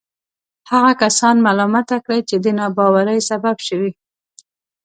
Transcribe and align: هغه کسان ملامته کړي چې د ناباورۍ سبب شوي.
هغه 0.71 0.91
کسان 1.01 1.35
ملامته 1.45 1.97
کړي 2.05 2.19
چې 2.29 2.35
د 2.43 2.45
ناباورۍ 2.59 3.19
سبب 3.29 3.57
شوي. 3.67 3.91